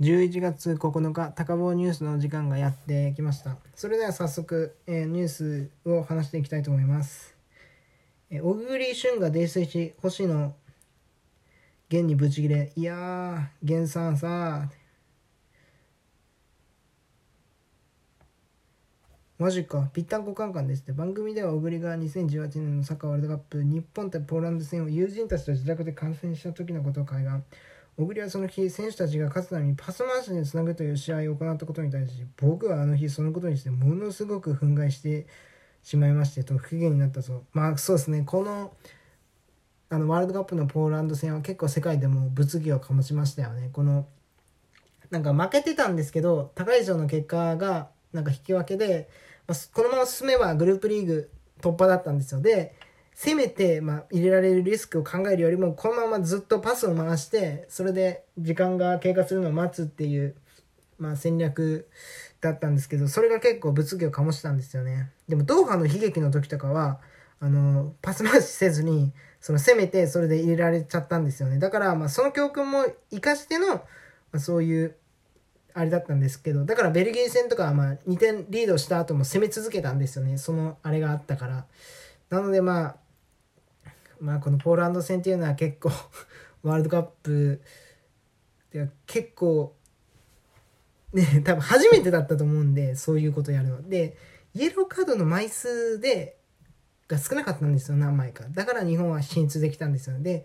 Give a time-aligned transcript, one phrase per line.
[0.00, 3.56] 11月9日、高坊ニュースの時間がやってきました。
[3.74, 7.34] それでは早速、えー、ニュースを話していきたいと思います。
[8.30, 10.54] えー、小栗旬が泥酔し、星野
[11.90, 14.70] 源にブチギレ、いやー、源さんさ
[19.38, 19.90] マジか。
[19.92, 20.92] ぴったんこカンカンですって。
[20.92, 27.34] 番組では小栗が2018年のサッカーワールドカップ日本対ポーランド戦を友人たちと自宅で観戦した時のことを海岸。
[27.98, 35.26] 小栗はその日、選手たちが勝つためにパス回しでつなぐという試合を行ったことに対し、僕はあの日そのことにしてものすごく憤慨して
[35.82, 37.42] しまいましてと不機嫌になったそう。
[37.52, 38.72] まあそうですね、この
[39.90, 43.70] あのワールドカップのポーランド戦は結構世界でも物議を醸しましたよね。
[43.72, 44.06] この
[45.10, 49.08] なんか負けてたんですけど、高い以上の結果がなんか引き分けで、
[49.48, 52.40] まあ、このまま進めばグループリーグ突破だったんですよ。
[52.40, 52.76] で、
[53.20, 60.36] せめて、まあ、入れられるリスクを考えるよりも、このままずっとパスを回して、それで時間が経過するのを待つっていう、
[61.00, 61.88] まあ、戦略
[62.40, 65.10] だったんですけど、それが結構物議を醸したんですよね。
[65.28, 67.00] でも、ドーハの悲劇の時とかは、
[67.40, 71.58] あの、パス回しせずに、その、せめてそれで入れられちゃったんですよね。
[71.58, 73.82] だから、まあ、その教訓も活かしての、ま
[74.34, 74.94] あ、そういう、
[75.74, 80.38] あれだったんですけど、だからベルギー戦とかはまあ2点リードした後も攻め続けたんですよね。
[80.38, 81.66] そのあれがあったから。
[82.30, 82.96] なのでまあ、
[84.20, 85.90] まあこのポーランド戦っていうのは結構
[86.62, 87.60] ワールドカップ
[88.70, 89.76] では結構
[91.12, 93.88] ね多分初めてだったと思うんでそういうことやるの。
[93.88, 94.16] で
[94.54, 96.38] イエローカードの枚数で
[97.06, 98.44] が少なかったんですよ何枚か。
[98.50, 100.18] だから日本は進出できたんですよ。
[100.18, 100.44] ねで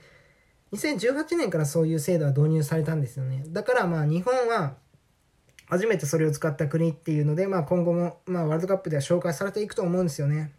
[0.73, 3.43] 2018年からそういう制度は導入されたんですよね。
[3.47, 4.75] だからまあ日本は
[5.67, 10.51] 初めてそれを使った国っていうので、まあ、今後も、まあ、ワールドカップでは紹介されていくと思うんですよね。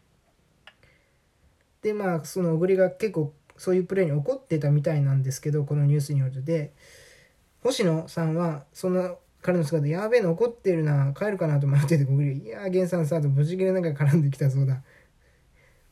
[1.85, 6.73] でまあその小栗が結構そういうプレーに怒ってたみたいなんですけどこのニュースによるとで
[7.63, 14.83] 星野さんはその彼の姿やべえの怒ってるな帰るかなと思ってて小栗いや源さんさと無事切れなんか絡んできたそうだ。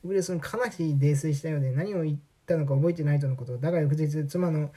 [0.02, 4.70] 小栗そのかなり泥酔したようで何を言ったのか覚えてないとのことだが翌日妻の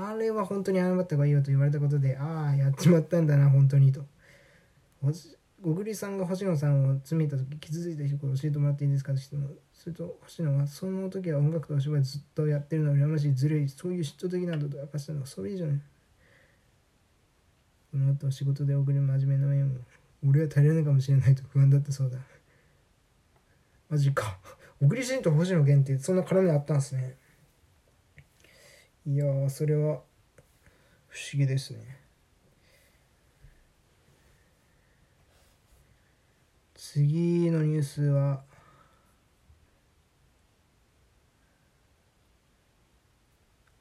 [0.00, 4.04] あれは本当に謝った方がいいよと言われたことでああやっちまったんだな本当にと。
[5.62, 6.18] 小栗さん。
[6.18, 15.80] が星野さんを詰めた時傷ついた一言教えてもらっていいですかとしてもすると星野はその時は音楽とお芝居ずっとやってるの羨ましいずるいそういう嫉妬的などと明かしたのはそれ以上に
[17.90, 19.80] この後仕事で送る真面目な面も
[20.26, 22.18] 俺は足りないかもしれないと不安だったそうだ。
[23.88, 24.38] マジか
[24.80, 27.16] 小栗旬と星野源ってそんな絡みあったんですね
[29.06, 30.02] いやそれは
[31.08, 32.07] 不思議ですね。
[36.98, 38.42] 次のニュースは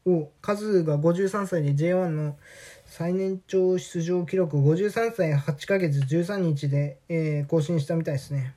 [0.05, 2.38] をカズが53歳で J1 の
[2.85, 8.53] 最年長出場記録53歳8ヶ月13日で、えー、更新したみたいですね。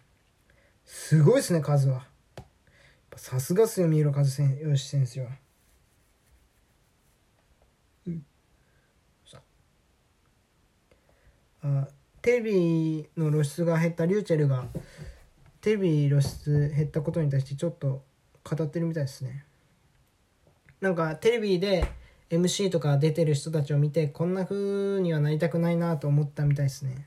[0.84, 2.04] すごいですね、カズは。
[3.16, 5.30] さすがっすよ、三浦和義選手は。
[8.06, 8.24] うん、
[11.62, 11.88] あ
[12.22, 14.66] テレビの露出が減ったリューチェルが
[15.60, 18.02] テレビ露出減ったことに対してちょっと
[18.44, 19.44] 語ってるみたいですね。
[20.80, 21.84] なんかテレビで
[22.30, 27.06] MC とか出てる人たちを見てこんな風にはなりたくないなと思ったみたいですね。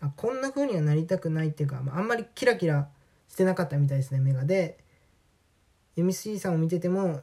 [0.00, 2.88] あこんな風にはなりたくないっていうかまあんまりキラキラ
[3.28, 4.78] してなかったみたいですね目がで。
[5.96, 7.22] MC さんを見てても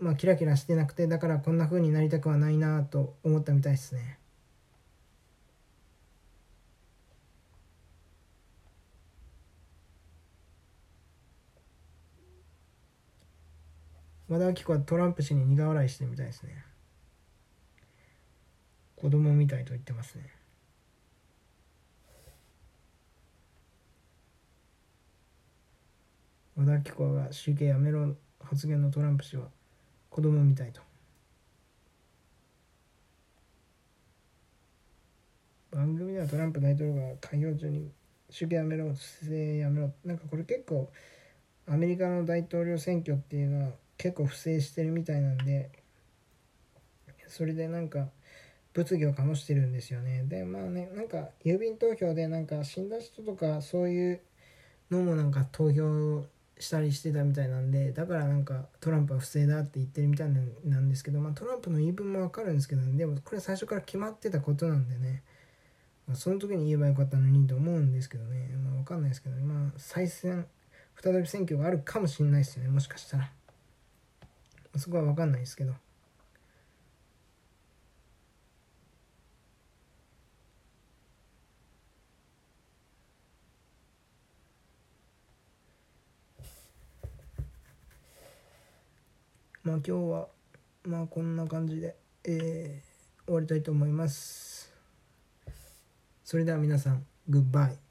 [0.00, 4.17] まあキラキラしてなくてだからこんな風になりたくはないなと思ったみたいですね。
[14.28, 16.62] 和田アキ子はトランプ氏に苦笑いしてみたいですね。
[18.96, 20.30] 子供みたいと言ってますね。
[26.56, 29.44] 和田アキ子が集計やめろ発言のトランプ氏は
[30.10, 30.82] 子供みたいと。
[35.70, 37.90] 番組ではトランプ大統領が開票中に
[38.28, 39.90] 集計やめろ不正やめろ。
[40.04, 40.90] なんかこれ結構
[41.66, 45.70] アメリカの大統領選挙っていうのは結構不正してるみたいなんで
[47.26, 48.08] それでなんか
[48.72, 50.24] 物議を醸してるんですよね。
[50.24, 54.20] でまあねなんか郵便投票でなんか死んだ人とかそういう
[54.90, 56.24] のもなんか投票
[56.58, 60.28] したりしてたみたいなんでだからなんかトランプは不正だって言ってるみたい
[60.64, 65.22] なんですけど、まあ、トランプの言い分もわかるんですけど、でもこれ最初から決まってたことなんでね、
[66.06, 70.46] まあ、その時に言えばよかったのにと思うんですけどね、まあ、わかんないですけど、ね、まあ再選
[71.00, 72.70] 再び選挙があるかもしれないですよね。
[72.70, 73.30] もしかしたら。
[74.76, 75.74] そこは分かんないですけど。
[89.64, 90.28] まあ今日は
[90.84, 91.94] まあこんな感じで、
[92.24, 94.72] えー、終わりたいと思います。
[96.24, 97.87] それでは皆さん、グッバイ。